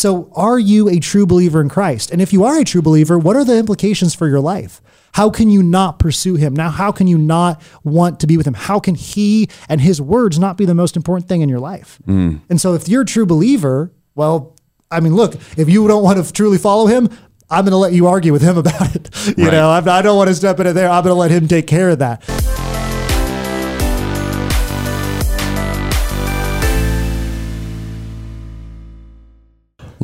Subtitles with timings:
[0.00, 2.10] So, are you a true believer in Christ?
[2.10, 4.80] And if you are a true believer, what are the implications for your life?
[5.12, 6.54] How can you not pursue him?
[6.54, 8.54] Now, how can you not want to be with him?
[8.54, 11.98] How can he and his words not be the most important thing in your life?
[12.06, 12.40] Mm.
[12.48, 14.56] And so, if you're a true believer, well,
[14.90, 17.10] I mean, look, if you don't want to truly follow him,
[17.50, 19.10] I'm going to let you argue with him about it.
[19.36, 19.52] You Right.
[19.52, 20.88] know, I'm, I don't want to step in it there.
[20.88, 22.22] I'm going to let him take care of that.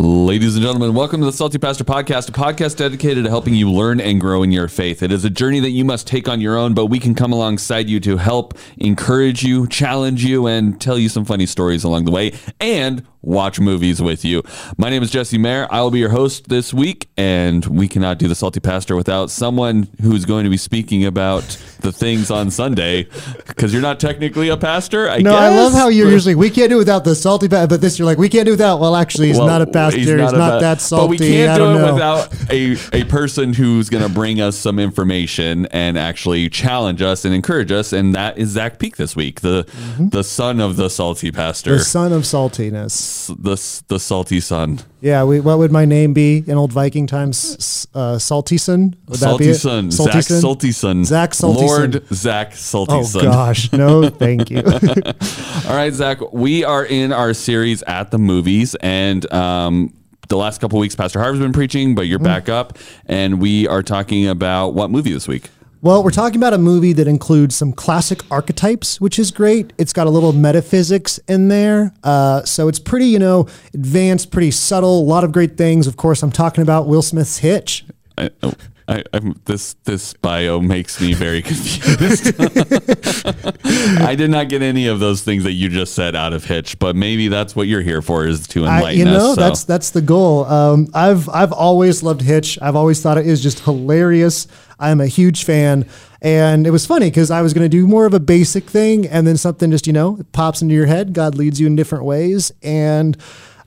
[0.06, 3.68] Ladies and gentlemen, welcome to the Salty Pastor Podcast, a podcast dedicated to helping you
[3.72, 5.02] learn and grow in your faith.
[5.02, 7.32] It is a journey that you must take on your own, but we can come
[7.32, 12.04] alongside you to help encourage you, challenge you, and tell you some funny stories along
[12.04, 14.40] the way, and watch movies with you.
[14.78, 15.66] My name is Jesse Mayer.
[15.72, 19.32] I will be your host this week, and we cannot do the Salty Pastor without
[19.32, 21.42] someone who's going to be speaking about
[21.80, 23.08] the things on Sunday,
[23.48, 25.10] because you're not technically a pastor.
[25.10, 25.40] I No, guess.
[25.40, 28.06] I love how you're usually, we can't do without the salty, pa-, but this you're
[28.06, 28.78] like, we can't do without.
[28.78, 29.95] Well, actually, he's Well, not a pastor.
[29.96, 31.02] He's, not, pa- that salty.
[31.04, 31.92] But we can't do it know.
[31.94, 37.24] without a, a person who's going to bring us some information and actually challenge us
[37.24, 37.92] and encourage us.
[37.92, 39.66] And that is Zach Peak this week, the
[39.98, 41.78] the son of the salty pastor, Mm-hmm.
[41.78, 43.26] the son of saltiness.
[43.28, 43.56] the
[43.88, 47.86] the salty son, Yeah, we, what would my name be in old Viking times?
[47.94, 48.94] Uh, salty son?
[49.08, 49.54] Would that be salty it?
[49.56, 50.40] son, Salty Zach son?
[50.40, 52.16] salty son, Zach Salty Lord Son.
[52.16, 53.24] Zach salty Oh son.
[53.24, 54.62] gosh, no, thank you.
[54.64, 59.85] All right, Zach, we are in our series at the movies, and um,
[60.28, 62.08] the last couple weeks, Pastor Harv's been preaching, but Mm.
[62.10, 65.50] you're back up, and we are talking about what movie this week?
[65.82, 69.72] Well, we're talking about a movie that includes some classic archetypes, which is great.
[69.78, 71.92] It's got a little metaphysics in there.
[72.02, 75.86] Uh, so it's pretty, you know, advanced, pretty subtle, a lot of great things.
[75.86, 77.84] Of course, I'm talking about Will Smith's Hitch.
[78.18, 78.54] I, oh,
[78.88, 82.34] I, I'm, this this bio makes me very confused.
[84.00, 86.78] I did not get any of those things that you just said out of Hitch,
[86.78, 89.34] but maybe that's what you're here for is to enlighten I, you know, us.
[89.34, 89.40] so.
[89.40, 90.44] that's that's the goal.
[90.44, 92.58] Um, I've I've always loved Hitch.
[92.62, 94.46] I've always thought it is just hilarious.
[94.78, 95.88] I'm a huge fan,
[96.22, 99.06] and it was funny because I was going to do more of a basic thing,
[99.06, 101.12] and then something just you know it pops into your head.
[101.12, 103.16] God leads you in different ways, and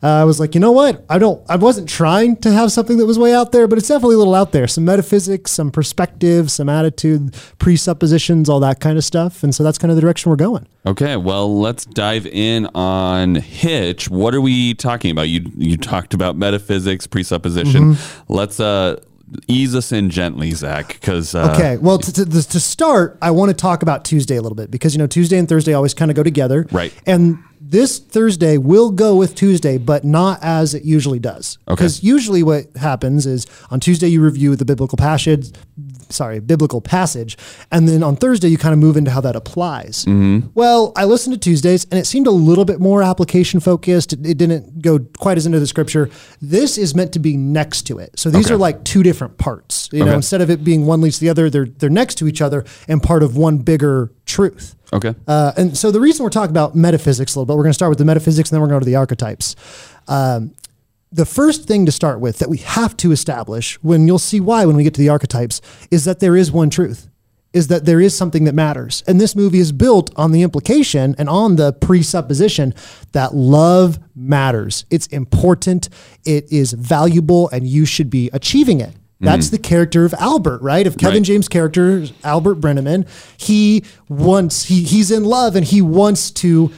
[0.02, 1.04] uh, I was like, you know what?
[1.10, 1.44] I don't.
[1.50, 4.20] I wasn't trying to have something that was way out there, but it's definitely a
[4.20, 4.68] little out there.
[4.68, 9.78] Some metaphysics, some perspective, some attitude, presuppositions, all that kind of stuff, and so that's
[9.78, 10.68] kind of the direction we're going.
[10.86, 11.18] okay.
[11.18, 14.10] Well, let's dive in on Hitch.
[14.10, 15.28] What are we talking about?
[15.28, 17.94] You you talked about metaphysics, presupposition.
[17.96, 18.34] Mm-hmm.
[18.34, 19.02] Let's uh
[19.48, 21.78] ease us in gently, Zach, because uh, Okay.
[21.78, 24.96] Well, to, to, to start, I want to talk about Tuesday a little bit because,
[24.96, 26.66] you know, Tuesday and Thursday always kind of go together.
[26.72, 26.94] Right.
[27.06, 31.58] And this Thursday will go with Tuesday, but not as it usually does.
[31.68, 31.76] Okay.
[31.76, 35.52] Because usually what happens is on Tuesday you review the biblical passage,
[36.10, 37.38] sorry, biblical passage,
[37.72, 40.06] and then on Thursday you kind of move into how that applies.
[40.06, 40.48] Mm-hmm.
[40.56, 44.14] Well, I listened to Tuesdays and it seemed a little bit more application focused.
[44.14, 46.10] It, it didn't go quite as into the scripture.
[46.42, 48.18] This is meant to be next to it.
[48.18, 48.54] So these Okay.
[48.56, 49.90] are like two different parts.
[49.92, 52.28] You know, instead of it being one leads to the other, they're they're next to
[52.28, 54.76] each other and part of one bigger truth.
[54.94, 57.72] Okay, Uh, and so the reason we're talking about metaphysics a little bit, we're going
[57.72, 59.56] to start with the metaphysics and then we're going to go to the archetypes.
[60.08, 60.54] Um,
[61.12, 64.66] the first thing to start with that we have to establish, when you'll see why
[64.66, 67.10] when we get to the archetypes, is that there is one truth,
[67.52, 69.04] is that there is something that matters.
[69.08, 72.76] And this movie is built on the implication and on the presupposition
[73.14, 74.86] that love matters.
[74.92, 75.90] It's important,
[76.26, 78.94] it is valuable, and you should be achieving it.
[79.22, 80.88] That's the character of Albert, right?
[80.88, 81.24] Of Kevin Right.
[81.24, 83.06] James' character, Albert Brenneman.
[83.38, 86.72] He wants, he, he's in love and he wants to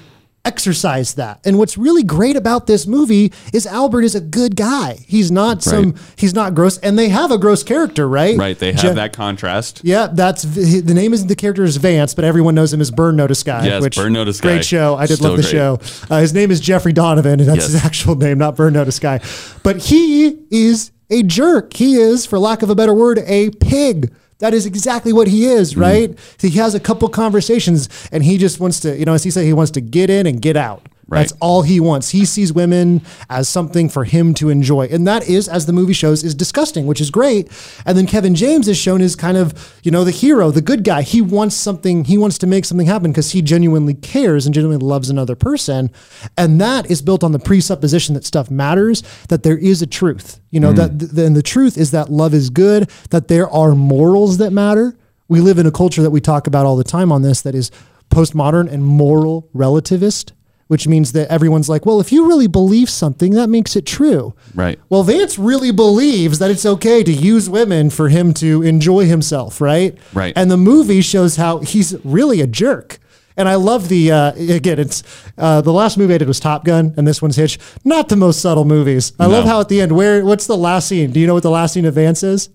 [0.44, 1.40] exercise that.
[1.46, 4.98] And what's really great about this movie is Albert is a good guy.
[5.08, 6.80] He's not some, he's not gross.
[6.80, 8.36] And they have a gross character, right?
[8.36, 8.58] right.
[8.58, 9.82] They have Je- that contrast.
[9.84, 13.16] Yeah, that's the name isn't the character is Vance, but everyone knows him as Burn
[13.18, 13.66] Notice Guy.
[13.68, 14.50] Yes, which, Burn Notice Guy.
[14.56, 14.96] Great show.
[14.96, 15.52] I did Still love the great.
[15.52, 15.80] show.
[16.10, 17.74] Uh, his name is Jeffrey Donovan, and that's Yes.
[17.74, 19.20] his actual name, not Burn Notice Guy.
[19.62, 21.74] But he is a jerk.
[21.74, 24.12] He is, for lack of a better word, a pig.
[24.40, 25.82] That is exactly what he is, Mm-hmm.
[25.82, 26.20] right?
[26.40, 29.46] He has a couple conversations, and he just wants to, you know, as he said,
[29.46, 30.88] he wants to get in and get out.
[31.08, 31.22] Right.
[31.22, 32.10] That's all he wants.
[32.10, 34.86] He sees women as something for him to enjoy.
[34.86, 37.52] And that is, as the movie shows, is disgusting, which is great.
[37.86, 40.86] And then Kevin James is shown as kind of, you know, the hero, the good
[40.86, 41.02] guy.
[41.02, 44.86] He wants something, he wants to make something happen because he genuinely cares and genuinely
[44.86, 45.92] loves another person.
[46.38, 50.40] And that is built on the presupposition that stuff matters, that there is a truth.
[50.50, 50.78] You know, mm.
[50.78, 54.52] that th- and the truth is that love is good, that there are morals that
[54.52, 54.96] matter.
[55.28, 57.56] We live in a culture that we talk about all the time on this that
[57.56, 57.72] is
[58.10, 60.34] postmodern and moral relativist
[60.72, 64.34] which means that everyone's like, well, if you really believe something, that makes it true.
[64.56, 64.80] Right.
[64.88, 69.60] Well, Vance really believes that it's okay to use women for him to enjoy himself,
[69.60, 69.98] right?
[70.14, 70.32] Right.
[70.34, 73.00] And the movie shows how he's really a jerk.
[73.36, 74.80] And I love the uh, again.
[74.80, 75.04] It's
[75.38, 77.60] uh, the last movie I did was Top Gun, and this one's Hitch.
[77.84, 79.12] Not the most subtle movies.
[79.20, 81.12] I love how at the end, where what's the last scene?
[81.12, 82.50] Do you know what the last scene of Vance is?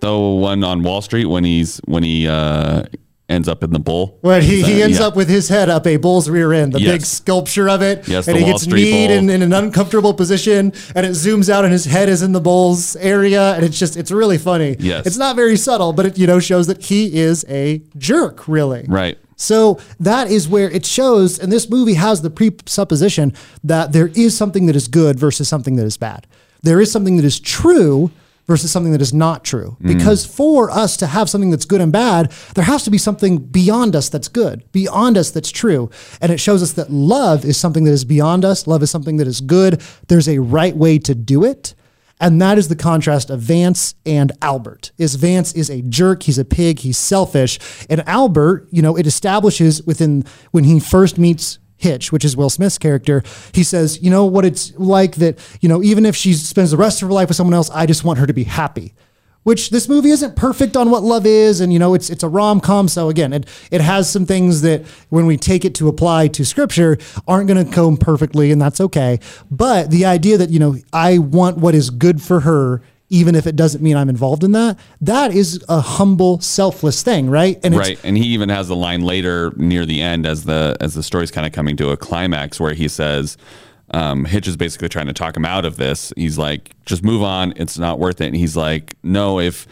[0.00, 2.84] The one on Wall Street when he's when he uh,
[3.28, 4.18] ends up in the bull.
[4.20, 5.06] When he, he ends yeah.
[5.06, 6.92] up with his head up a bull's rear end, the Yes.
[6.92, 9.52] big sculpture of it, Yes, and the he Wall gets Street kneed in, in an
[9.52, 13.64] uncomfortable position, and it zooms out, and his head is in the bull's area, and
[13.64, 14.76] it's just it's really funny.
[14.78, 15.06] Yes.
[15.06, 18.84] it's not very subtle, but it you know shows that he is a jerk, really.
[18.88, 19.18] Right.
[19.38, 23.34] So that is where it shows, and this movie has the presupposition
[23.64, 26.26] that there is something that is good versus something that is bad.
[26.62, 28.10] There is something that is true
[28.46, 29.76] versus something that is not true.
[29.80, 29.88] Mm.
[29.88, 33.38] Because for us to have something that's good and bad, there has to be something
[33.38, 35.90] beyond us that's good, beyond us that's true.
[36.20, 39.16] And it shows us that love is something that is beyond us, love is something
[39.16, 39.82] that is good.
[40.08, 41.74] There's a right way to do it.
[42.18, 44.90] And that is the contrast of Vance and Albert.
[44.96, 47.58] Is Vance is a jerk, he's a pig, he's selfish.
[47.90, 52.50] And Albert, you know, it establishes within when he first meets Hitch, which is Will
[52.50, 56.32] Smith's character, he says, you know what it's like that, you know, even if she
[56.32, 58.44] spends the rest of her life with someone else, I just want her to be
[58.44, 58.94] happy.
[59.42, 62.28] Which this movie isn't perfect on what love is, and you know it's it's a
[62.28, 62.88] rom com.
[62.88, 66.44] So again, it it has some things that when we take it to apply to
[66.44, 69.20] scripture aren't going to come perfectly, and that's okay.
[69.48, 73.46] But the idea that you know I want what is good for her, even if
[73.46, 77.58] it doesn't mean I'm involved in that, that is a humble, selfless thing, right?
[77.62, 80.94] And right and he even has a line later near the end as the as
[80.94, 83.36] the story's kind of coming to a climax where he says
[83.92, 87.22] um, hitch is basically trying to talk him out of this he's like just move
[87.22, 89.66] on it's not worth it and he's like no if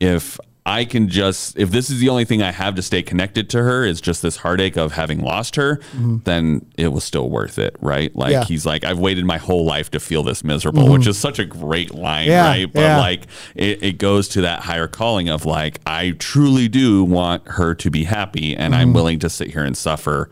[0.00, 0.38] if
[0.70, 3.62] i can just if this is the only thing i have to stay connected to
[3.62, 5.80] her is just this heartache of having lost her
[6.24, 8.44] then it was still worth it right like Yeah.
[8.44, 11.44] he's like i've waited my whole life to feel this miserable which is such a
[11.44, 12.98] great line Yeah, right but yeah.
[12.98, 17.74] like it, it goes to that higher calling of like i truly do want her
[17.74, 18.80] to be happy and Mm-hmm.
[18.82, 20.30] i'm willing to sit here and suffer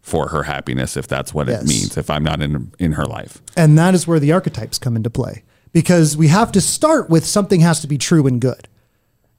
[0.00, 1.62] for her happiness if that's what Yes.
[1.62, 4.78] it means if i'm not in in her life And that is where the archetypes
[4.78, 8.40] come into play because we have to start with something has to be true and
[8.40, 8.68] good.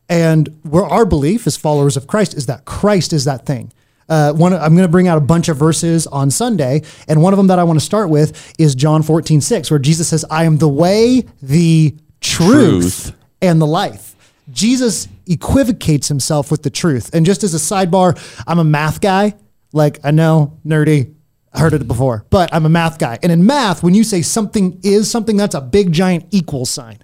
[0.10, 3.72] And where our belief as followers of Christ is that Christ is that thing.
[4.10, 7.34] Uh, one, I'm going to bring out a bunch of verses on Sunday, and one
[7.34, 10.24] of them that I want to start with is John 14, 6, where Jesus says,
[10.32, 13.16] I am the way, the truth, Truth.
[13.42, 14.16] and the life.
[14.50, 17.14] Jesus equivocates himself with the truth.
[17.14, 18.18] And just as a sidebar,
[18.48, 19.34] I'm a math guy.
[19.74, 21.14] Like, I know, nerdy,
[21.54, 23.20] I heard it before, but I'm a math guy.
[23.22, 27.00] And in math, when you say something is something, that's a big giant equal sign.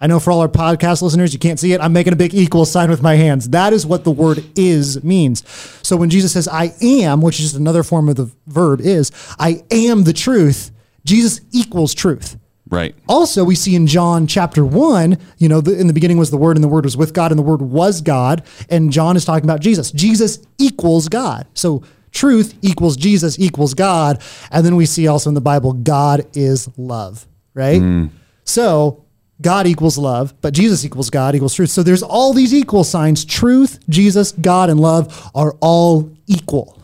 [0.00, 1.80] I know for all our podcast listeners, you can't see it.
[1.80, 3.50] I'm making a big equal sign with my hands.
[3.50, 5.44] That is what the word is means.
[5.82, 9.12] So when Jesus says, I am, which is just another form of the verb is,
[9.38, 10.70] I am the truth,
[11.04, 12.38] Jesus equals truth.
[12.70, 16.30] right Also, we see in John chapter one, you know, the, in the beginning was
[16.30, 18.42] the Word, and the Word was with God, and the Word was God.
[18.70, 19.90] And John is talking about Jesus.
[19.92, 21.46] Jesus equals God.
[21.52, 24.22] So truth equals Jesus equals God.
[24.50, 27.80] And then we see also in the Bible, God is love, right?
[27.80, 28.10] Mm.
[28.44, 29.04] So
[29.40, 31.70] God equals love, but Jesus equals God equals truth.
[31.70, 33.24] So there's all these equal signs.
[33.24, 36.78] Truth, Jesus, God, and love are all equal.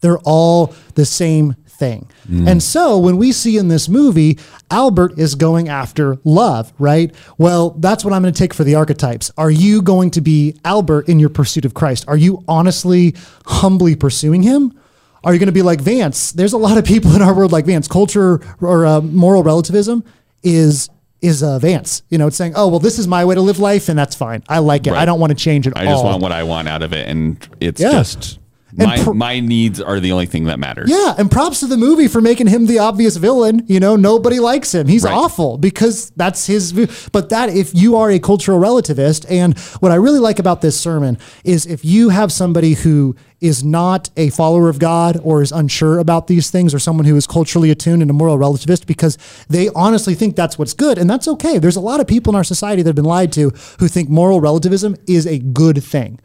[0.00, 2.08] They're all the same thing.
[2.48, 4.38] And so when we see in this movie,
[4.70, 7.14] Albert is going after love, right?
[7.38, 9.30] Well, that's what I'm going to take for the archetypes.
[9.38, 12.04] Are you going to be Albert in your pursuit of Christ?
[12.06, 13.14] Are you honestly,
[13.46, 14.78] humbly pursuing him?
[15.24, 16.32] Are you going to be like Vance?
[16.32, 17.88] There's a lot of people in our world like Vance.
[17.88, 20.04] Culture or uh, moral relativism
[20.42, 20.90] is
[21.20, 22.02] is uh, Vance.
[22.08, 24.14] You know, it's saying, "Oh, well, this is my way to live life, and that's
[24.14, 24.42] fine.
[24.48, 24.92] I like it.
[24.92, 26.92] I don't want to change it i all." just want what i want out of
[26.92, 27.90] it and it's Yeah.
[27.92, 28.38] just
[28.76, 31.76] my, pr- my needs are the only thing that matters Yeah, and props to the
[31.76, 33.64] movie for making him the obvious villain.
[33.66, 34.86] You know, nobody likes him.
[34.86, 35.14] He's Right.
[35.14, 36.72] awful because that's his.
[37.12, 40.78] But that if you are a cultural relativist, and what I really like about this
[40.78, 45.52] sermon is if you have somebody who is not a follower of God or is
[45.52, 49.16] unsure about these things or someone who is culturally attuned and a moral relativist because
[49.48, 51.58] they honestly think that's what's good and that's okay.
[51.58, 54.08] There's a lot of people in our society that have been lied to who think
[54.10, 56.18] moral relativism is a good thing.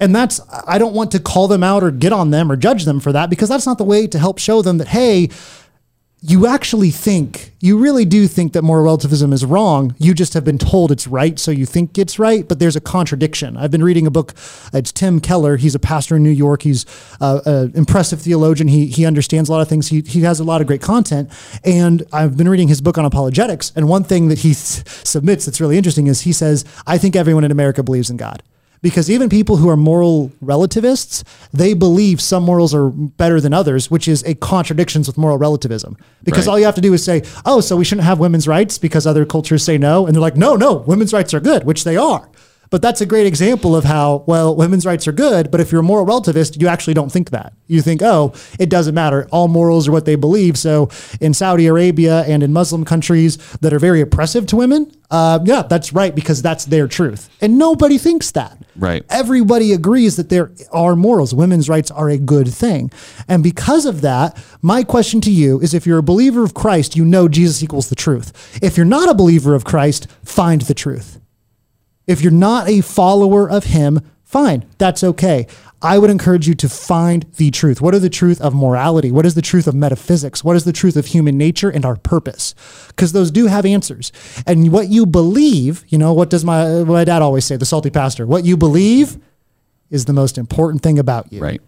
[0.00, 2.84] And that's, I don't want to call them out or get on them or judge
[2.84, 5.28] them for that because that's not the way to help show them that, hey,
[6.20, 9.94] you actually think, you really do think that moral relativism is wrong.
[9.98, 12.80] You just have been told it's right, so you think it's right, but there's a
[12.80, 13.56] contradiction.
[13.56, 14.34] I've been reading a book.
[14.72, 15.56] It's Tim Keller.
[15.56, 16.62] He's a pastor in New York.
[16.62, 16.86] He's
[17.20, 18.66] uh, an impressive theologian.
[18.66, 19.88] He, he understands a lot of things.
[19.88, 21.30] He, he has a lot of great content.
[21.64, 23.72] And I've been reading his book on apologetics.
[23.76, 27.44] And one thing that he submits that's really interesting is he says, I think everyone
[27.44, 28.42] in America believes in God
[28.82, 33.90] because even people who are moral relativists they believe some morals are better than others
[33.90, 36.52] which is a contradiction with moral relativism because Right.
[36.52, 39.06] all you have to do is say oh so we shouldn't have women's rights because
[39.06, 41.96] other cultures say no and they're like no no women's rights are good which they
[41.96, 42.28] are
[42.70, 45.80] But that's a great example of how, well, women's rights are good, but if you're
[45.80, 47.52] a moral relativist, you actually don't think that.
[47.66, 49.26] You think, oh, it doesn't matter.
[49.30, 50.58] All morals are what they believe.
[50.58, 55.38] So in Saudi Arabia and in Muslim countries that are very oppressive to women, uh,
[55.44, 57.30] yeah, that's right, because that's their truth.
[57.40, 58.58] And nobody thinks that.
[58.76, 59.04] Right.
[59.08, 61.34] Everybody agrees that there are morals.
[61.34, 62.90] Women's rights are a good thing.
[63.26, 66.96] And because of that, my question to you is if you're a believer of Christ,
[66.96, 68.60] you know Jesus equals the truth.
[68.62, 71.17] If you're not a believer of Christ, find the truth.
[72.08, 75.46] If you're not a follower of him, fine, that's okay.
[75.80, 77.80] I would encourage you to find the truth.
[77.80, 79.12] What are the truth of morality?
[79.12, 80.42] What is the truth of metaphysics?
[80.42, 82.56] What is the truth of human nature and our purpose?
[82.88, 84.10] Because those do have answers.
[84.44, 87.90] And what you believe, you know, what does my my dad always say, the salty
[87.90, 88.26] pastor?
[88.26, 89.18] What you believe
[89.88, 91.40] is the most important thing about you.
[91.40, 91.60] Right.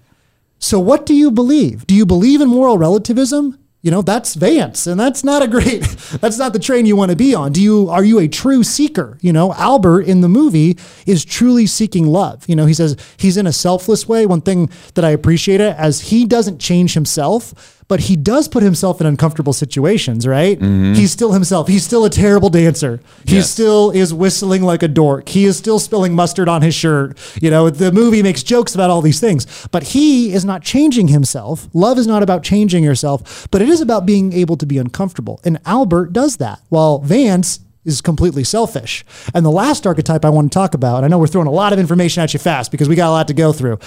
[0.58, 1.86] So what do you believe?
[1.86, 3.59] Do you believe in moral relativism?
[3.82, 5.80] You know, that's Vance, and that's not a great,
[6.20, 7.52] that's not the train you want to be on.
[7.52, 9.16] Do you, are you a true seeker?
[9.22, 12.46] You know, Albert in the movie is truly seeking love.
[12.46, 14.26] You know, he says he's in a selfless way.
[14.26, 18.62] One thing that I appreciate it as he doesn't change himself, but he does put
[18.62, 20.56] himself in uncomfortable situations, right?
[20.60, 20.94] Mm-hmm.
[20.94, 21.66] He's still himself.
[21.66, 23.00] He's still a terrible dancer.
[23.26, 23.50] He Yes.
[23.50, 25.28] still is whistling like a dork.
[25.28, 27.18] He is still spilling mustard on his shirt.
[27.42, 31.08] You know, the movie makes jokes about all these things, but he is not changing
[31.08, 31.68] himself.
[31.74, 35.40] Love is not about changing yourself, but it is about being able to be uncomfortable.
[35.44, 39.04] And Albert does that, while Vance is completely selfish.
[39.34, 41.72] And the last archetype I want to talk about, I know we're throwing a lot
[41.72, 43.80] of information at you fast because we got a lot to go through.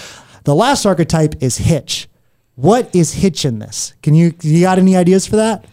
[0.44, 2.10] The last archetype is Hitch.
[2.56, 3.94] What is Hitch in this?
[4.04, 5.66] Can you you got any ideas for that?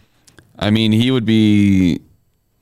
[0.58, 2.00] I mean, he would be,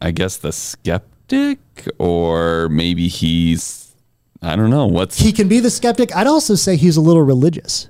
[0.01, 1.59] I guess, the skeptic,
[1.99, 3.93] or maybe he's,
[4.41, 4.87] I don't know.
[4.87, 6.15] What's he can be the skeptic.
[6.15, 7.89] I'd also say he's a little religious.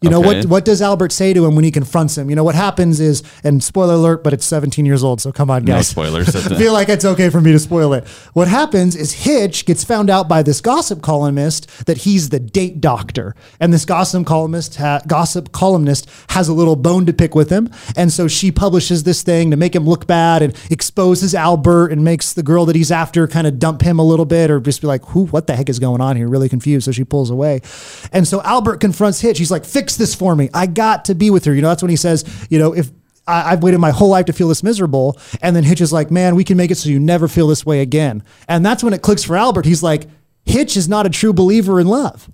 [0.00, 0.44] You know what?
[0.46, 2.30] What does Albert say to him when he confronts him?
[2.30, 5.50] You know what happens is, and spoiler alert, but it's 17 years old, so come
[5.50, 6.36] on, no spoilers?
[6.36, 8.06] I feel like it's okay for me to spoil it.
[8.32, 12.80] What happens is Hitch gets found out by this gossip columnist that he's the date
[12.80, 17.50] doctor, and this gossip columnist ha- gossip columnist has a little bone to pick with
[17.50, 21.88] him, and so she publishes this thing to make him look bad and exposes Albert
[21.88, 24.60] and makes the girl that he's after kind of dump him a little bit or
[24.60, 25.26] just be like, "Who?
[25.26, 27.62] What the heck is going on here?" Really confused, so she pulls away,
[28.12, 29.38] and so Albert confronts Hitch.
[29.38, 30.50] He's like, "Fix this for me.
[30.52, 32.90] I got to be with her." You know, that's when he says, "You know, if."
[33.26, 35.18] I, I've waited my whole life to feel this miserable.
[35.42, 37.66] And then Hitch is like, man, we can make it so you never feel this
[37.66, 38.22] way again.
[38.48, 39.66] And that's when it clicks for Albert.
[39.66, 40.04] He's like,
[40.46, 42.30] Hitch is not a true believer in love.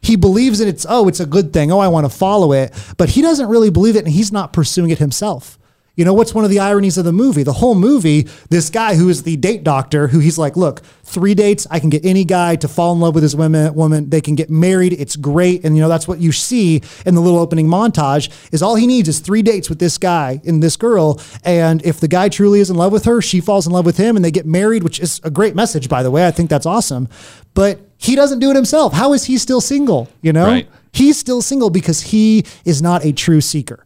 [0.00, 1.70] He believes that it's, oh, it's a good thing.
[1.70, 2.72] Oh, I want to follow it.
[2.96, 5.58] But he doesn't really believe it and he's not pursuing it himself.
[5.94, 7.42] You know, what's one of the ironies of the movie?
[7.42, 11.34] The whole movie, this guy who is the date doctor, who he's like, look, three
[11.34, 14.08] dates, I can get any guy to fall in love with his women, woman.
[14.08, 14.94] They can get married.
[14.94, 15.64] It's great.
[15.64, 18.86] And, you know, that's what you see in the little opening montage is all he
[18.86, 21.20] needs is three dates with this guy and this girl.
[21.44, 23.98] And if the guy truly is in love with her, she falls in love with
[23.98, 26.26] him and they get married, which is a great message, by the way.
[26.26, 27.06] I think that's awesome.
[27.52, 28.94] But he doesn't do it himself.
[28.94, 30.08] How is he still single?
[30.22, 30.68] You know, Right.
[30.94, 33.84] he's still single because he is not a true seeker.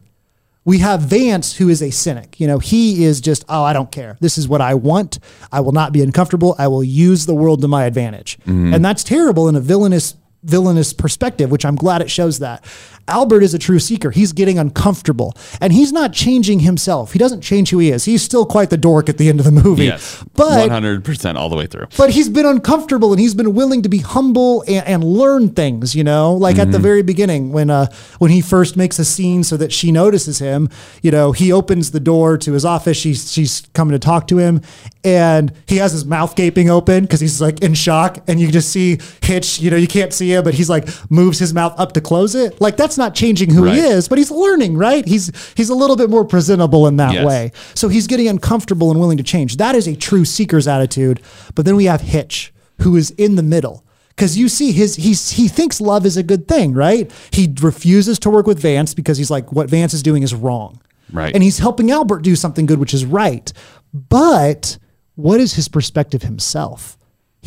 [0.67, 2.41] We have Vance, who is a cynic.
[2.41, 4.17] You know, he is just, oh, I don't care.
[4.19, 5.17] This is what I want.
[5.49, 6.55] I will not be uncomfortable.
[6.59, 8.37] I will use the world to my advantage.
[8.39, 8.73] Mm-hmm.
[8.73, 12.63] And that's terrible in a villainous villainous perspective, which I'm glad it shows that.
[13.07, 14.11] Albert is a true seeker.
[14.11, 17.13] He's getting uncomfortable and he's not changing himself.
[17.13, 18.05] He doesn't change who he is.
[18.05, 19.85] He's still quite the dork at the end of the movie.
[19.85, 21.87] yes, But 100% all the way through.
[21.97, 25.95] but he's been uncomfortable and he's been willing to be humble and, and learn things,
[25.95, 27.87] you know, like at the very beginning when, uh,
[28.19, 30.69] when he first makes a scene so that she notices him,
[31.01, 32.97] you know, he opens the door to his office.
[32.97, 34.61] She's, she's coming to talk to him
[35.03, 38.69] and he has his mouth gaping open because he's like in shock and you just
[38.69, 41.93] see Hitch, you know, you can't see him, but he's like moves his mouth up
[41.93, 42.59] to close it.
[42.59, 45.05] Like that's not changing who he is, but he's learning, right?
[45.05, 47.25] He's, he's a little bit more presentable in that Yes.
[47.25, 47.51] way.
[47.73, 49.57] So he's getting uncomfortable and willing to change.
[49.57, 51.21] That is a true seeker's attitude.
[51.55, 53.83] But then we have Hitch, who is in the middle.
[54.09, 57.11] Because you see, his he's he thinks love is a good thing, right?
[57.31, 60.81] He refuses to work with Vance because he's like, what Vance is doing is wrong.
[61.13, 61.33] Right.
[61.35, 63.53] And he's helping Albert do something good, which is right.
[63.93, 64.77] But
[65.15, 66.96] what is his perspective himself?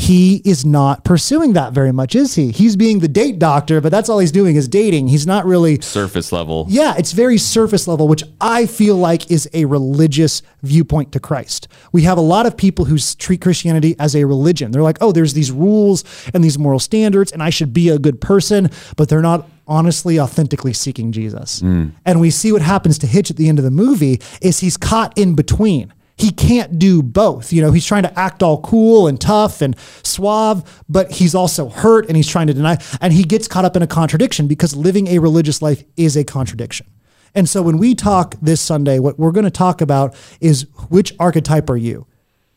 [0.01, 2.53] He is not pursuing that very much, is he?
[2.53, 5.09] He's being the date doctor, but that's all he's doing is dating.
[5.09, 6.65] He's not really Surface level.
[6.71, 11.69] yeah, it's very surface level, which I feel like is a religious viewpoint to Christ.
[11.93, 14.71] We have a lot of people who treat Christianity as a religion.
[14.71, 16.03] They're like, oh, there's these rules
[16.33, 20.19] and these moral standards, and I should be a good person, but they're not honestly
[20.19, 21.61] authentically seeking Jesus.
[21.61, 21.89] Hmm.
[22.07, 24.79] And we see what happens to Hitch at the end of the movie is he's
[24.79, 25.93] caught in between.
[26.21, 27.53] He can't do both.
[27.53, 31.71] You know, he's trying to act all cool and tough and suave, but he's also
[31.71, 32.77] hurt and he's trying to deny.
[33.01, 36.25] And he gets caught up in a contradiction because living a religious life is a
[36.25, 36.87] contradiction.
[37.35, 41.15] And so when we talk this Sunday, what we're going to talk about is which
[41.19, 42.07] archetype are you?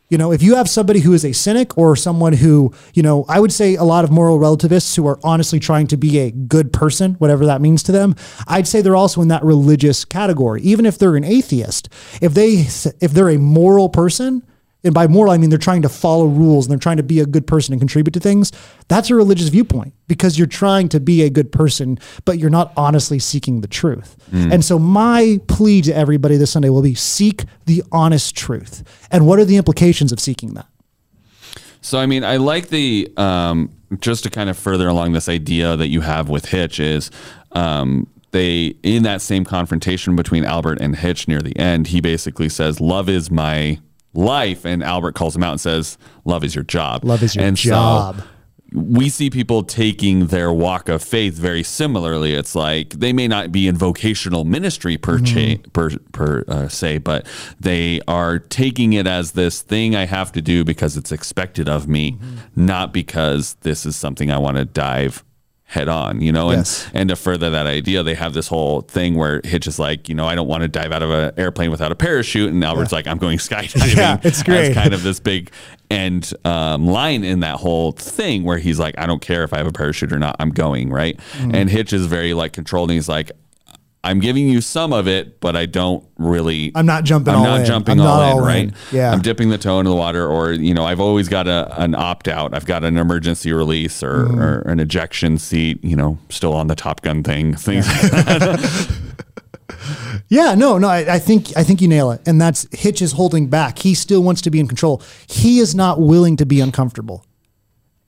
[0.10, 3.26] You know, if you have somebody who is a cynic or someone who, you know,
[3.28, 6.30] I would say a lot of moral relativists who are honestly trying to be a
[6.30, 8.16] good person, whatever that means to them,
[8.48, 10.62] I'd say they're also in that religious category.
[10.62, 11.90] Even if they're an atheist,
[12.22, 12.68] if they
[13.02, 14.44] if they're a moral person,
[14.84, 17.20] and by moral I mean they're trying to follow rules and they're trying to be
[17.20, 18.52] a good person and contribute to things,
[18.88, 22.74] that's a religious viewpoint because you're trying to be a good person, but you're not
[22.76, 24.16] honestly seeking the truth.
[24.52, 28.84] And so my plea to everybody this Sunday will be seek the honest truth.
[29.12, 30.68] And what are the implications of seeking that?
[31.82, 35.76] So I mean, I like the um, just to kind of further along this idea
[35.76, 37.12] that you have with Hitch is
[37.52, 42.50] um, they in that same confrontation between Albert and Hitch near the end, he basically
[42.50, 43.80] says, "Love is my
[44.14, 47.04] life," and Albert calls him out and says, "Love is your job.
[47.04, 48.18] Love is your and job.
[48.18, 48.24] So,
[48.74, 52.34] we see people taking their walk of faith very similarly.
[52.34, 57.00] It's like they may not be in vocational ministry per cha- per, per uh, se,
[57.00, 57.28] but
[57.60, 61.88] they are taking it as this thing I have to do because it's expected of
[61.88, 62.18] me,
[62.56, 65.24] not because this is something I want to dive
[65.66, 66.50] head on, you know?
[66.50, 66.88] And, Yes.
[66.94, 70.14] and to further that idea, they have this whole thing where Hitch is like, you
[70.16, 72.52] know, I don't want to dive out of an airplane without a parachute.
[72.52, 73.96] And Albert's like, I'm going skydiving.
[73.98, 74.74] Yeah, it's great.
[74.74, 75.52] kind of this big
[75.90, 79.58] end um, line in that whole thing where he's like, I don't care if I
[79.58, 81.18] have a parachute or not, I'm going, right?
[81.34, 81.56] Mm-hmm.
[81.56, 83.32] And Hitch is very like controlled and he's like,
[84.06, 86.74] I'm giving you some of it, but I don't really.
[86.76, 87.66] I'm not jumping I'm all not in.
[87.66, 88.64] jumping I'm all, not in, all right?
[88.66, 88.76] in.
[88.92, 89.12] Yeah.
[89.14, 91.96] I'm dipping the toe into the water, or you know, I've always got a an
[91.96, 92.54] opt out.
[92.54, 94.40] I've got an emergency release or, Mm-hmm.
[94.42, 95.82] or an ejection seat.
[95.84, 97.56] You know, still on the Top Gun thing.
[97.56, 97.88] Things.
[97.88, 98.98] like that
[100.28, 102.22] Yeah, no, no, I, I think I think you nail it.
[102.26, 103.80] And that's Hitch is holding back.
[103.80, 105.02] He still wants to be in control.
[105.28, 107.26] He is not willing to be uncomfortable.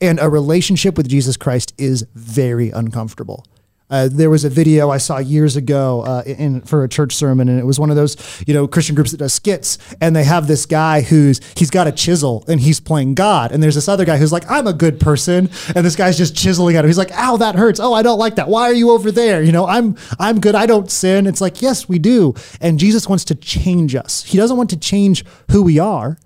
[0.00, 3.46] And a relationship with Jesus Christ is very uncomfortable.
[3.88, 7.48] Uh, there was a video I saw years ago uh, in for a church sermon,
[7.48, 8.16] and it was one of those
[8.46, 11.86] you know Christian groups that does skits, and they have this guy who's he's got
[11.86, 14.72] a chisel and he's playing God, and there's this other guy who's like I'm a
[14.72, 16.88] good person, and this guy's just chiseling at him.
[16.88, 17.78] He's like, "Ow, that hurts.
[17.78, 18.48] Oh, I don't like that.
[18.48, 19.42] Why are you over there?
[19.42, 20.56] You know, I'm I'm good.
[20.56, 24.24] I don't sin." It's like yes, we do, and Jesus wants to change us.
[24.24, 26.18] He doesn't want to change who we are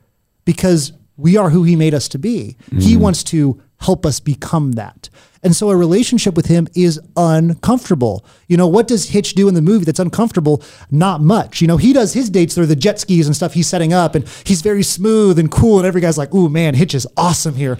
[0.46, 2.56] because we are who he made us to be.
[2.78, 5.08] He wants to help us become that.
[5.42, 8.24] And so a relationship with him is uncomfortable.
[8.46, 10.62] You know, what does Hitch do in the movie that's uncomfortable?
[10.90, 11.60] Not much.
[11.60, 14.14] You know, he does his dates through the jet skis and stuff he's setting up,
[14.14, 17.54] and he's very smooth and cool, and every guy's like, ooh, man, Hitch is awesome
[17.54, 17.78] here.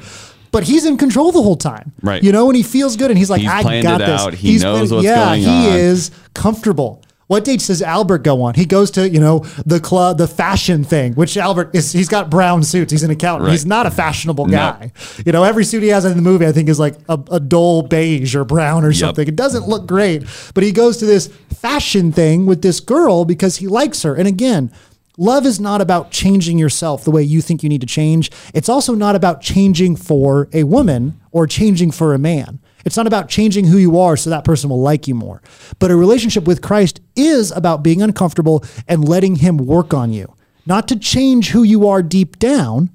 [0.53, 1.93] But he's in control the whole time.
[2.03, 2.23] Right.
[2.25, 4.09] You know, and he feels good and he's like, He's I got this.
[4.21, 4.35] out.
[4.35, 7.03] He He's knows planned- what's yeah, going he is comfortable.
[7.31, 8.55] What dates does Albert go on?
[8.55, 12.29] He goes to, you know, the club, the fashion thing, which Albert is, he's got
[12.29, 12.90] brown suits.
[12.90, 13.45] He's an accountant.
[13.47, 13.53] Right.
[13.53, 14.57] He's not a fashionable No.
[14.57, 14.90] guy.
[15.25, 17.38] You know, every suit he has in the movie, I think, is like a, a
[17.38, 19.29] dull beige or brown or something.
[19.29, 20.25] It doesn't look great.
[20.55, 24.16] But he goes to this fashion thing with this girl because he likes her.
[24.16, 24.73] And again,
[25.16, 28.33] love is not about changing yourself the way you think you need to change.
[28.55, 32.59] It's also not about changing for a woman or changing for a man.
[32.85, 35.43] It's not about changing who you are so that person will like you more.
[35.79, 40.35] But a relationship with Christ is about being uncomfortable and letting him work on you.
[40.66, 42.90] Not to change who you are deep down,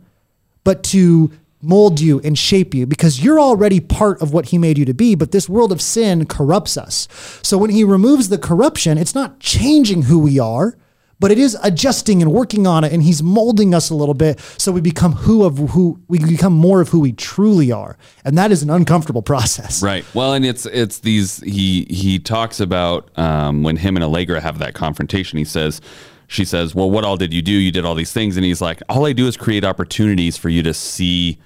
[0.63, 4.78] but to mold you and shape you because you're already part of what he made
[4.78, 5.15] you to be.
[5.15, 7.08] But this world of sin corrupts us.
[7.41, 10.78] So when he removes the corruption, it's not changing who we are,
[11.19, 12.91] but it is adjusting and working on it.
[12.91, 16.54] And he's molding us a little bit so we become who of who we become
[16.54, 17.97] more of who we truly are.
[18.23, 19.82] And that is an uncomfortable process.
[19.82, 20.06] Right.
[20.13, 24.60] Well, and it's it's these he he talks about um, when him and Allegra have
[24.60, 25.38] that confrontation.
[25.38, 25.82] He says,
[26.28, 27.51] she says, "Well, what all did you do?
[27.51, 30.49] You did all these things," and he's like, "All I do is create opportunities for
[30.49, 31.39] you to see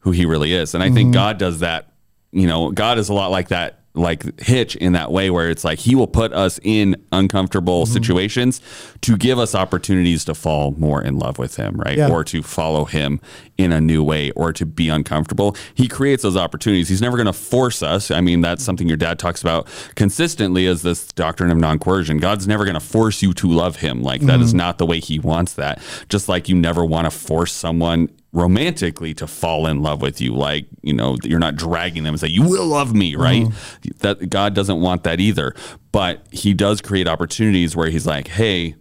[0.00, 1.92] who he really is." And I think God does that.
[2.32, 3.80] You know, God is a lot like that.
[3.96, 7.92] Like Hitch in that way, where it's like he will put us in uncomfortable mm-hmm.
[7.92, 8.60] situations
[9.00, 11.96] to give us opportunities to fall more in love with him, right?
[11.96, 12.10] Yeah.
[12.10, 13.20] Or to follow him
[13.56, 15.56] in a new way or to be uncomfortable.
[15.74, 16.88] He creates those opportunities.
[16.88, 18.10] He's never going to force us.
[18.10, 18.66] I mean, that's mm-hmm.
[18.66, 22.18] something your dad talks about consistently is this doctrine of non-coercion.
[22.18, 24.02] God's never going to force you to love him.
[24.02, 24.58] Like that is mm-hmm.
[24.58, 25.80] not the way he wants that.
[26.08, 30.34] Just like you never want to force someone romantically to fall in love with you
[30.34, 33.90] like you know you're not dragging them and say you will love me right mm-hmm.
[34.00, 35.54] that god doesn't want that either
[35.90, 38.74] but he does create opportunities where he's like hey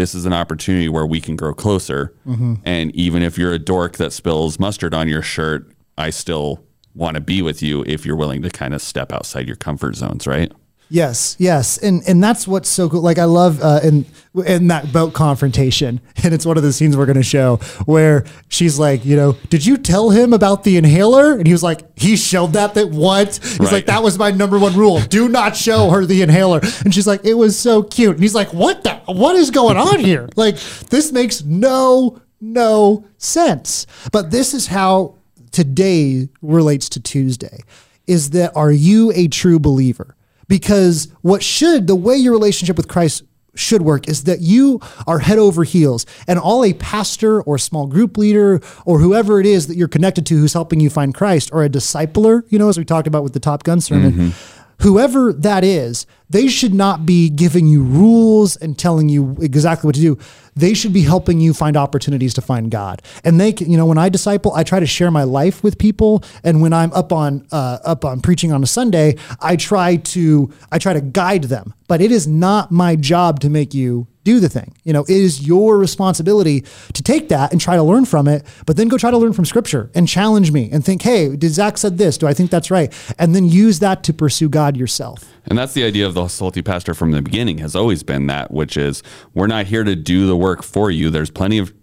[0.00, 2.14] this is an opportunity where we can grow closer.
[2.26, 2.54] Mm-hmm.
[2.64, 6.64] And even if you're a dork that spills mustard on your shirt, I still
[6.94, 9.96] want to be with you if you're willing to kind of step outside your comfort
[9.96, 10.52] zones, right?
[10.92, 13.00] Yes, yes, and and that's what's so cool.
[13.00, 14.04] Like I love uh, in
[14.44, 18.24] in that boat confrontation, and it's one of the scenes we're going to show where
[18.48, 21.34] she's like, you know, did you tell him about the inhaler?
[21.34, 23.36] And he was like, he showed that that what?
[23.40, 23.72] He's Right.
[23.72, 26.58] like, that was my number one rule: do not show her the inhaler.
[26.84, 28.14] And she's like, it was so cute.
[28.16, 28.96] And he's like, what the?
[29.06, 30.28] What is going on here?
[30.36, 30.56] Like
[30.90, 33.86] this makes no no sense.
[34.10, 35.14] But this is how
[35.52, 37.60] today relates to Tuesday
[38.06, 40.16] is that are you a true believer?
[40.50, 43.22] Because what should, the way your relationship with Christ
[43.54, 47.86] should work is that you are head over heels and all a pastor or small
[47.86, 51.50] group leader or whoever it is that you're connected to who's helping you find Christ
[51.52, 54.12] or a discipler, you know, as we talked about with the Top Gun sermon.
[54.12, 59.86] Mm-hmm whoever that is, they should not be giving you rules and telling you exactly
[59.86, 60.18] what to do.
[60.54, 63.02] They should be helping you find opportunities to find God.
[63.24, 65.78] And they, can, you know, when I disciple, I try to share my life with
[65.78, 66.22] people.
[66.44, 70.52] And when I'm up on uh, up on preaching on a Sunday, I try to
[70.70, 71.74] I try to guide them.
[71.88, 74.74] But it is not my job to make you do the thing.
[74.84, 76.60] You know, it is your responsibility
[76.92, 79.32] to take that and try to learn from it, but then go try to learn
[79.32, 82.16] from scripture and challenge me and think, hey, did Zach said this?
[82.16, 82.92] Do I think that's right?
[83.18, 85.32] And then use that to pursue God yourself.
[85.46, 88.52] And that's the idea of the salty pastor from the beginning has always been that,
[88.52, 89.02] which is
[89.34, 91.10] we're not here to do the work for you.
[91.10, 91.74] There's plenty of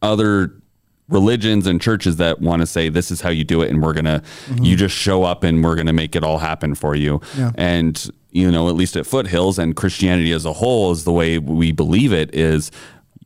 [0.00, 0.60] other
[1.08, 3.92] religions and churches that want to say this is how you do it and we're
[3.92, 4.62] gonna mm-hmm.
[4.62, 7.50] you just show up and we're gonna make it all happen for you yeah.
[7.56, 11.38] and you know, at least at Foothills and Christianity as a whole is the way
[11.38, 12.70] we believe it is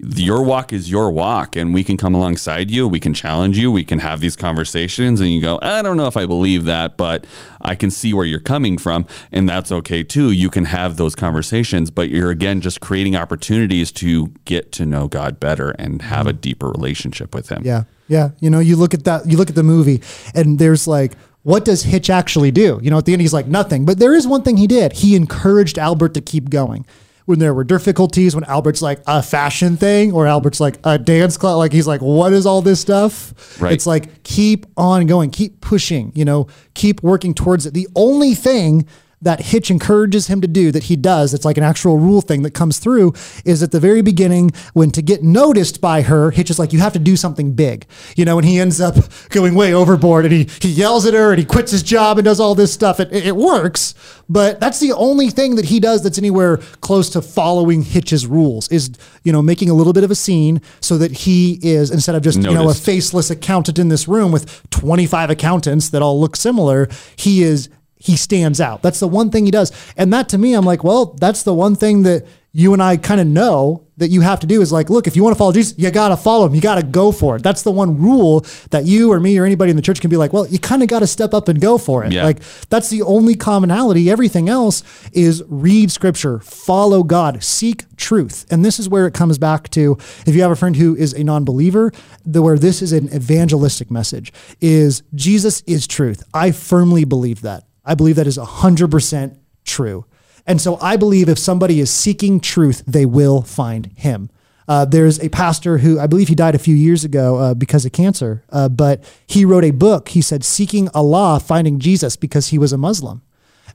[0.00, 3.70] your walk is your walk and we can come alongside you we can challenge you
[3.70, 6.96] we can have these conversations and you go i don't know if i believe that
[6.96, 7.24] but
[7.60, 9.06] i can see where you're coming from.
[9.32, 10.30] And that's okay too.
[10.30, 15.08] You can have those conversations but you're again just creating opportunities to get to know
[15.08, 16.40] god better and have a mm-hmm.
[16.40, 17.62] deeper relationship with him.
[17.64, 17.84] Yeah.
[18.08, 18.30] Yeah.
[18.40, 20.02] You know you look at that you look at the movie
[20.34, 21.12] and there's like
[21.44, 22.80] what does Hitch actually do?
[22.82, 23.84] You know, at the end, he's like, nothing.
[23.84, 24.94] But there is one thing he did.
[24.94, 26.84] He encouraged Albert to keep going.
[27.26, 31.38] When there were difficulties, when Albert's like a fashion thing or Albert's like a dance
[31.38, 33.58] club, like he's like, what is all this stuff?
[33.58, 33.72] Right.
[33.72, 37.72] It's like, keep on going, keep pushing, you know, keep working towards it.
[37.72, 38.86] The only thing
[39.24, 42.42] that Hitch encourages him to do that he does, it's like an actual rule thing
[42.42, 43.12] that comes through,
[43.44, 46.78] is at the very beginning when to get noticed by her, Hitch is like, you
[46.78, 48.96] have to do something big, you know, and he ends up
[49.30, 52.24] going way overboard and he, he yells at her and he quits his job and
[52.24, 53.00] does all this stuff.
[53.00, 53.94] It, it works,
[54.28, 58.68] but that's the only thing that he does that's anywhere close to following Hitch's rules
[58.68, 58.90] is,
[59.22, 62.22] you know, making a little bit of a scene so that he is, instead of
[62.22, 62.52] just, Noticed.
[62.52, 66.88] you know, a faceless accountant in this room with 25 accountants that all look similar,
[67.16, 67.70] he is
[68.04, 68.82] he stands out.
[68.82, 69.72] That's the one thing he does.
[69.96, 72.98] And that to me, I'm like, well, that's the one thing that you and I
[72.98, 75.38] kind of know that you have to do is like, look, if you want to
[75.38, 76.54] follow Jesus, you got to follow him.
[76.54, 77.42] You got to go for it.
[77.42, 80.18] That's the one rule that you or me or anybody in the church can be
[80.18, 82.12] like, well, you kind of got to step up and go for it.
[82.12, 82.24] Yeah.
[82.24, 84.10] Like that's the only commonality.
[84.10, 88.46] Everything else is read scripture, follow God, seek truth.
[88.50, 91.14] And this is where it comes back to if you have a friend who is
[91.14, 91.90] a non-believer,
[92.26, 96.22] where this is an evangelistic message is Jesus is truth.
[96.34, 97.64] I firmly believe that.
[97.84, 100.06] I believe that is 100% true.
[100.46, 104.30] And so I believe if somebody is seeking truth, they will find him.
[104.66, 107.84] Uh, there's a pastor who I believe he died a few years ago uh, because
[107.84, 110.10] of cancer, uh, but he wrote a book.
[110.10, 113.22] He said, Seeking Allah, Finding Jesus, because he was a Muslim.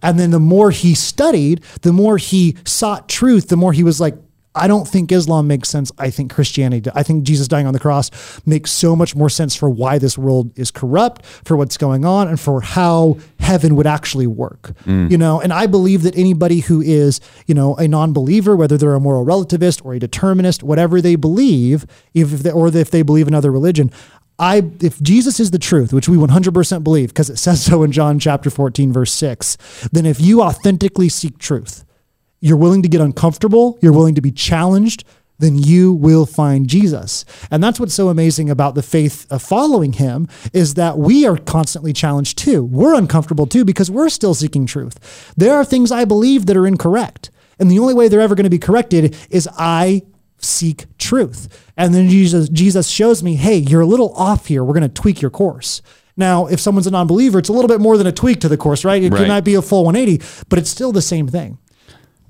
[0.02, 4.00] And then the more he studied, the more he sought truth, the more he was
[4.00, 4.15] like,
[4.60, 5.91] I don't think Islam makes sense.
[5.98, 8.12] I think Christianity, I think Jesus dying on the cross
[8.45, 12.28] makes so much more sense for why this world is corrupt, for what's going on,
[12.28, 14.74] and for how heaven would actually work.
[14.86, 15.10] Mm.
[15.10, 18.95] You know, and I believe that anybody who is, you know, a non-believer, whether they're
[18.95, 23.28] a moral relativist or a determinist, whatever they believe, if they, or if they believe
[23.28, 23.91] another religion,
[24.39, 27.91] I if Jesus is the truth, which we 100% believe because it says so in
[27.91, 29.58] John chapter 14 verse 6,
[29.91, 31.84] then if you authentically seek truth,
[32.39, 35.04] you're willing to get uncomfortable, you're willing to be challenged,
[35.39, 37.25] then you will find Jesus.
[37.49, 41.38] And that's what's so amazing about the faith of following him is that we are
[41.38, 42.63] constantly challenged too.
[42.63, 45.34] We're uncomfortable too because we're still seeking truth.
[45.38, 47.32] There are things I believe that are incorrect.
[47.58, 50.04] And the only way they're ever going to be corrected is I
[50.38, 51.47] seek truth.
[51.75, 54.63] And then Jesus Jesus shows me, "Hey, you're a little off here.
[54.63, 55.82] We're going to tweak your course."
[56.15, 58.58] Now, if someone's a non-believer, it's a little bit more than a tweak to the
[58.58, 59.02] course, right?
[59.02, 59.28] It right.
[59.28, 61.58] might be a full 180, but it's still the same thing.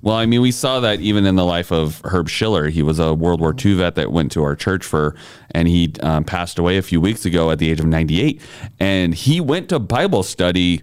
[0.01, 2.69] Well, I mean, we saw that even in the life of Herb Schiller.
[2.69, 5.15] He was a World War II vet that went to our church for,
[5.51, 8.41] and he um, passed away a few weeks ago at the age of 98.
[8.79, 10.81] And he went to Bible study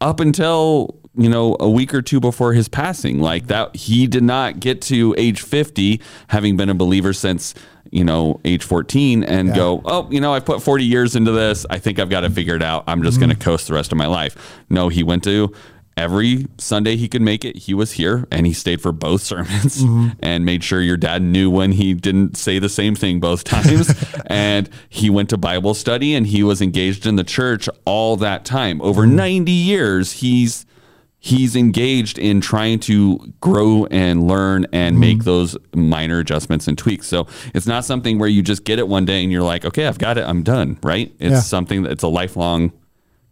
[0.00, 3.20] up until you know a week or two before his passing.
[3.20, 7.54] Like that, he did not get to age 50, having been a believer since
[7.90, 9.54] you know age 14, and yeah.
[9.54, 11.66] go, oh, you know, I've put 40 years into this.
[11.70, 12.84] I think I've got it figured out.
[12.86, 13.28] I'm just mm-hmm.
[13.28, 14.62] going to coast the rest of my life.
[14.68, 15.52] No, he went to
[15.96, 19.82] every Sunday he could make it, he was here and he stayed for both sermons
[19.82, 20.08] mm-hmm.
[20.20, 23.92] and made sure your dad knew when he didn't say the same thing both times.
[24.26, 28.44] and he went to Bible study and he was engaged in the church all that
[28.44, 28.80] time.
[28.82, 29.16] Over mm-hmm.
[29.16, 30.66] 90 years, he's
[31.24, 37.06] he's engaged in trying to grow and learn and make those minor adjustments and tweaks.
[37.06, 39.86] So it's not something where you just get it one day and you're like, okay,
[39.86, 41.10] I've got it, I'm done, right?
[41.18, 41.40] It's Yeah.
[41.40, 42.72] something that it's a lifelong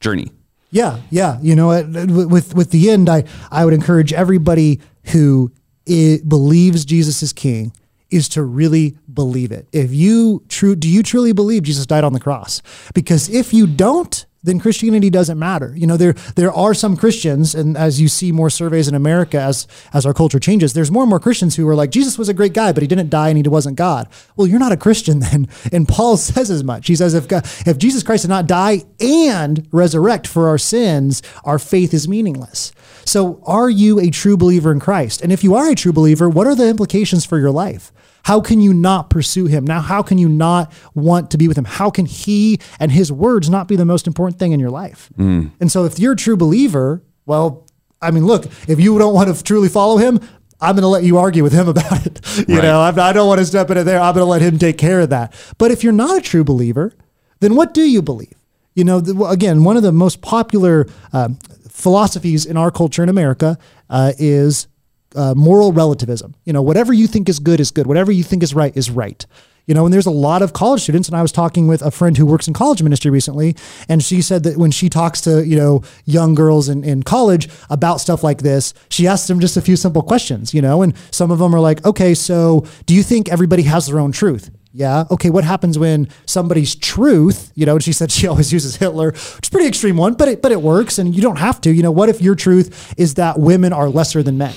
[0.00, 0.32] journey.
[0.72, 1.38] Yeah, yeah.
[1.42, 4.80] You know, with with the end, I I would encourage everybody
[5.12, 5.52] who
[5.88, 7.72] i believes Jesus is King
[8.10, 9.68] is to really believe it.
[9.72, 12.62] If you true, do you truly believe Jesus died on the cross?
[12.94, 15.72] Because if you don't, then Christianity doesn't matter.
[15.76, 19.40] You know, there there are some Christians, and as you see more surveys in America,
[19.40, 22.28] as as our culture changes, there's more and more Christians who are like, Jesus was
[22.28, 24.08] a great guy, but he didn't die and he wasn't God.
[24.36, 25.48] Well, you're not a Christian then.
[25.72, 26.86] And Paul says as much.
[26.86, 31.22] He says, if God, if Jesus Christ did not die and resurrect for our sins,
[31.44, 32.72] our faith is meaningless.
[33.04, 35.22] So, are you a true believer in Christ?
[35.22, 37.92] And if you are a true believer, what are the implications for your life?
[38.24, 39.64] How can you not pursue him?
[39.64, 41.64] Now, how can you not want to be with him?
[41.64, 45.10] How can he and his words not be the most important thing in your life?
[45.16, 47.66] And so, if you're a true believer, well,
[48.00, 50.20] I mean, look, if you don't want to truly follow him,
[50.60, 52.20] I'm going to let you argue with him about it.
[52.48, 52.62] You Right.
[52.64, 54.00] know, I'm, I don't want to step into there.
[54.00, 55.34] I'm going to let him take care of that.
[55.58, 56.92] But if you're not a true believer,
[57.40, 58.34] then what do you believe?
[58.74, 63.08] You know, the, again, one of the most popular um, philosophies in our culture in
[63.08, 63.58] America
[63.90, 64.68] uh, is
[65.14, 66.34] uh, moral relativism.
[66.44, 67.86] You know, whatever you think is good is good.
[67.86, 69.24] Whatever you think is right is right.
[69.66, 71.92] You know, and there's a lot of college students, and I was talking with a
[71.92, 73.54] friend who works in college ministry recently,
[73.88, 77.48] and she said that when she talks to, you know, young girls in, in college
[77.70, 80.94] about stuff like this, she asks them just a few simple questions, you know, and
[81.12, 84.50] some of them are like, okay, so do you think everybody has their own truth?
[84.74, 85.04] Yeah.
[85.10, 85.28] Okay.
[85.28, 89.42] What happens when somebody's truth, you know, and she said she always uses Hitler, which
[89.42, 91.72] is pretty extreme one, but it, but it works and you don't have to.
[91.72, 94.54] You know, what if your truth is that women are lesser than men?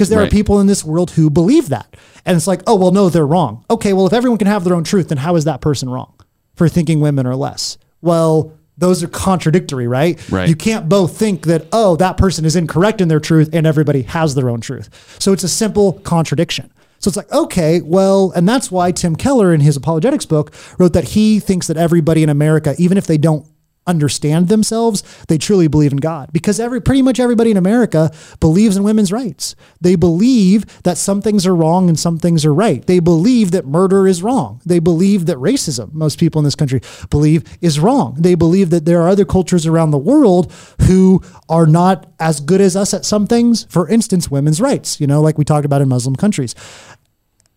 [0.00, 1.94] Because there are people in this world who believe that.
[2.24, 3.66] And it's like, oh, well, no, they're wrong.
[3.68, 3.92] Okay.
[3.92, 6.14] Well, if everyone can have their own truth, then how is that person wrong
[6.54, 7.76] for thinking women are less?
[8.00, 10.18] Well, those are contradictory, right?
[10.30, 10.48] Right.
[10.48, 14.02] You can't both think that, oh, that person is incorrect in their truth and everybody
[14.02, 15.16] has their own truth.
[15.20, 16.72] So it's a simple contradiction.
[16.98, 20.94] So it's like, okay, well, and that's why Tim Keller in his apologetics book wrote
[20.94, 23.46] that he thinks that everybody in America, even if they don't
[23.90, 28.76] understand themselves, they truly believe in God because every pretty much everybody in America believes
[28.76, 29.54] in women's rights.
[29.80, 32.86] They believe that some things are wrong and some things are right.
[32.86, 34.62] They believe that murder is wrong.
[34.64, 38.16] They believe that racism, most people in this country believe is wrong.
[38.18, 42.60] They believe that there are other cultures around the world who are not as good
[42.60, 43.66] as us at some things.
[43.68, 46.54] For instance, women's rights, you know, like we talked about in Muslim countries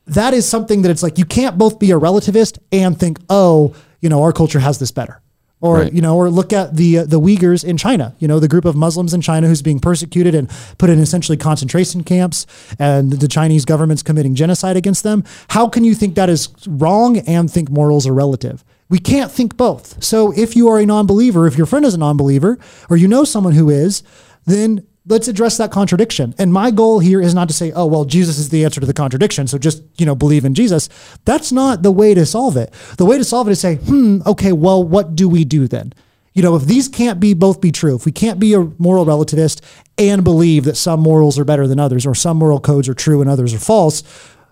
[0.08, 3.74] that is something that it's like you can't both be a relativist and think, oh,
[4.02, 5.23] you know, our culture has this better.
[5.64, 5.94] Or Right.
[5.94, 8.14] you know, or look at the uh, the Uyghurs in China.
[8.20, 11.38] You know, the group of Muslims in China who's being persecuted and put in essentially
[11.38, 12.46] concentration camps,
[12.80, 15.24] and the Chinese government's committing genocide against them.
[15.56, 18.66] How can you think that is wrong and think morals are relative?
[18.90, 20.04] We can't think both.
[20.04, 23.24] So if you are a non-believer, if your friend is a non-believer, or you know
[23.24, 24.04] someone who is,
[24.46, 26.34] then let's address that contradiction.
[26.38, 28.86] And my goal here is not to say, oh, well, Jesus is the answer to
[28.86, 29.48] the contradiction.
[29.48, 30.90] So just, you know, believe in Jesus.
[31.26, 32.74] That's not the way to solve it.
[32.98, 35.94] The way to solve it is say, hmm, okay, well, what do we do then?
[36.34, 39.06] You know, if these can't be both be true, if we can't be a moral
[39.06, 39.62] relativist
[39.98, 43.22] and believe that some morals are better than others or some moral codes are true
[43.22, 44.04] and others are false,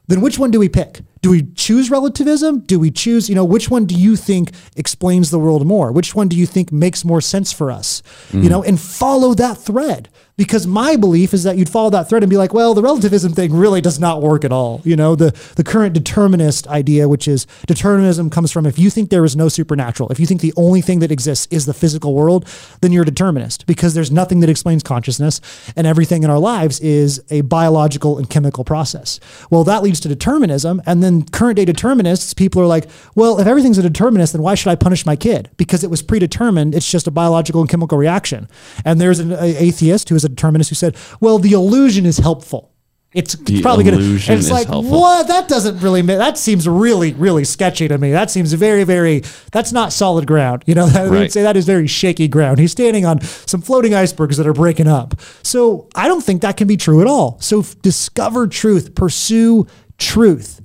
[0.07, 0.99] then which one do we pick?
[1.21, 2.59] Do we choose relativism?
[2.61, 5.91] Do we choose, you know, which one do you think explains the world more?
[5.91, 8.03] Which one do you think makes more sense for us?
[8.43, 10.09] You know, and follow that thread.
[10.37, 13.33] Because my belief is that you'd follow that thread and be like, well, the relativism
[13.33, 14.81] thing really does not work at all.
[14.83, 19.09] You know, the, the current determinist idea, which is determinism comes from if you think
[19.09, 22.13] there is no supernatural, if you think the only thing that exists is the physical
[22.13, 22.47] world,
[22.81, 25.41] then you're a determinist because there's nothing that explains consciousness
[25.75, 29.19] and everything in our lives is a biological and chemical process.
[29.49, 30.81] Well, that leads to determinism.
[30.85, 34.55] And then current day determinists, people are like, well, if everything's a determinist, then why
[34.55, 35.49] should I punish my kid?
[35.57, 36.73] Because it was predetermined.
[36.73, 38.47] It's just a biological and chemical reaction.
[38.85, 42.69] And there's an atheist who is a determinist who said, well, the illusion is helpful.
[43.13, 44.33] It's The probably going to.
[44.33, 45.01] It's like helpful.
[45.01, 45.27] what?
[45.27, 46.01] That doesn't really.
[46.01, 48.11] ma- That seems really, really sketchy to me.
[48.11, 49.23] That seems very, very.
[49.51, 50.63] That's not solid ground.
[50.65, 51.31] You know, I would Right.
[51.31, 52.59] say that is very shaky ground.
[52.59, 55.15] He's standing on some floating icebergs that are breaking up.
[55.43, 57.37] So I don't think that can be true at all.
[57.41, 60.61] So discover truth, pursue truth.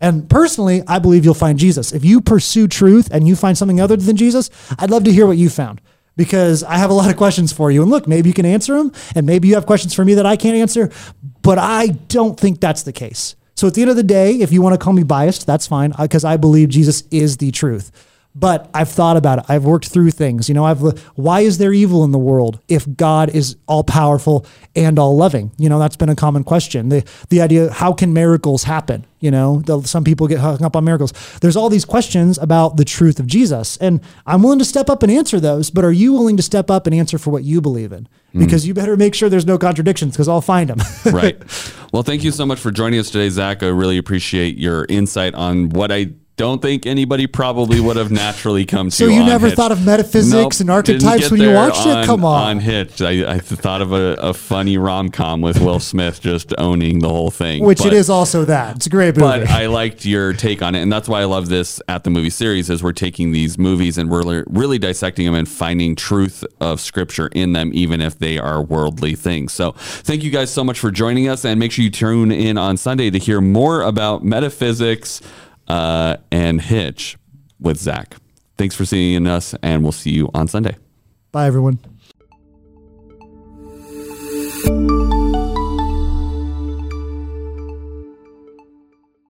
[0.00, 1.92] And personally, I believe you'll find Jesus.
[1.92, 5.26] If you pursue truth and you find something other than Jesus, I'd love to hear
[5.26, 5.82] what you found
[6.16, 7.82] because I have a lot of questions for you.
[7.82, 10.26] And look, maybe you can answer them, and maybe you have questions for me that
[10.26, 10.90] I can't answer,
[11.42, 13.36] but I don't think that's the case.
[13.56, 15.66] So at the end of the day, if you want to call me biased, that's
[15.66, 17.90] fine uh, because I believe Jesus is the truth.
[18.34, 19.44] But I've thought about it.
[19.48, 20.48] I've worked through things.
[20.48, 20.80] You know, I've
[21.16, 25.50] why is there evil in the world if God is all powerful and all loving?
[25.58, 26.90] You know, that's been a common question.
[26.90, 29.04] The the idea how can miracles happen?
[29.18, 31.12] You know, the, some people get hung up on miracles.
[31.40, 35.02] There's all these questions about the truth of Jesus, and I'm willing to step up
[35.02, 35.70] and answer those.
[35.70, 38.08] But are you willing to step up and answer for what you believe in?
[38.32, 38.68] Because mm.
[38.68, 40.80] you better make sure there's no contradictions, because I'll find them.
[41.12, 41.40] right.
[41.92, 43.64] Well, thank you so much for joining us today, Zach.
[43.64, 48.64] I really appreciate your insight on what I don't think anybody probably would have naturally
[48.64, 48.96] come to.
[48.96, 49.56] So you never Hitch.
[49.56, 52.06] thought of metaphysics nope, and archetypes when you watched on, it?
[52.06, 52.48] Come on.
[52.48, 56.54] On Hitch, I, I thought of a, a funny rom com with Will Smith just
[56.56, 57.62] owning the whole thing.
[57.62, 58.76] Which but, it is also that.
[58.76, 59.40] It's a great movie.
[59.44, 62.10] But I liked your take on it, and that's why I love this at the
[62.10, 62.70] movie series.
[62.70, 67.28] Is we're taking these movies and we're really dissecting them and finding truth of Scripture
[67.32, 69.52] in them, even if they are worldly things.
[69.52, 72.56] So thank you guys so much for joining us, and make sure you tune in
[72.56, 75.20] on Sunday to hear more about metaphysics
[75.70, 77.16] uh, and Hitch
[77.60, 78.16] with Zach.
[78.56, 80.76] Thanks for seeing us, and we'll see you on Sunday.
[81.32, 81.78] Bye, everyone.